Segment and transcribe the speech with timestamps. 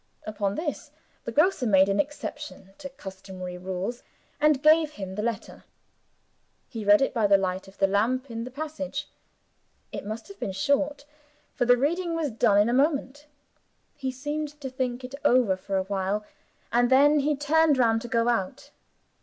[0.25, 0.89] Upon this,
[1.25, 4.01] the grocer made an exception to customary rules
[4.39, 5.63] and gave him the letter.
[6.67, 9.07] He read it by the light of the lamp in the passage.
[9.91, 11.05] It must have been short,
[11.53, 13.27] for the reading was done in a moment.
[13.93, 16.25] He seemed to think over it for a while;
[16.71, 18.71] and then he turned round to go out.